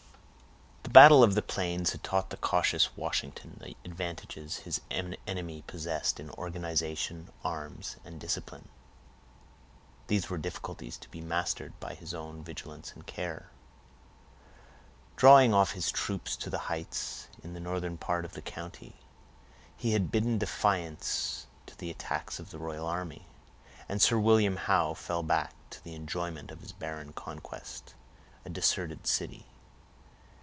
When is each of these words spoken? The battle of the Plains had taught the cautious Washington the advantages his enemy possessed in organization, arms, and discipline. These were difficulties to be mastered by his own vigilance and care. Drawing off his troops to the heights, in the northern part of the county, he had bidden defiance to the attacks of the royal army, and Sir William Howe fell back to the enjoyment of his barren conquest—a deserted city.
The 0.83 1.01
battle 1.01 1.23
of 1.23 1.35
the 1.35 1.41
Plains 1.41 1.91
had 1.93 2.03
taught 2.03 2.31
the 2.31 2.37
cautious 2.37 2.97
Washington 2.97 3.57
the 3.63 3.77
advantages 3.85 4.57
his 4.57 4.81
enemy 4.91 5.63
possessed 5.65 6.19
in 6.19 6.29
organization, 6.31 7.29
arms, 7.45 7.95
and 8.03 8.19
discipline. 8.19 8.67
These 10.07 10.29
were 10.29 10.37
difficulties 10.37 10.97
to 10.97 11.07
be 11.09 11.21
mastered 11.21 11.79
by 11.79 11.93
his 11.93 12.13
own 12.13 12.43
vigilance 12.43 12.91
and 12.91 13.07
care. 13.07 13.51
Drawing 15.15 15.53
off 15.53 15.71
his 15.73 15.93
troops 15.93 16.35
to 16.35 16.49
the 16.49 16.59
heights, 16.67 17.29
in 17.41 17.53
the 17.53 17.61
northern 17.61 17.97
part 17.97 18.25
of 18.25 18.33
the 18.33 18.41
county, 18.41 18.97
he 19.77 19.93
had 19.93 20.11
bidden 20.11 20.37
defiance 20.39 21.47
to 21.67 21.77
the 21.77 21.89
attacks 21.89 22.37
of 22.37 22.49
the 22.49 22.59
royal 22.59 22.85
army, 22.87 23.27
and 23.87 24.01
Sir 24.01 24.19
William 24.19 24.57
Howe 24.57 24.93
fell 24.93 25.23
back 25.23 25.53
to 25.69 25.81
the 25.81 25.95
enjoyment 25.95 26.51
of 26.51 26.59
his 26.59 26.73
barren 26.73 27.13
conquest—a 27.13 28.49
deserted 28.49 29.07
city. 29.07 29.45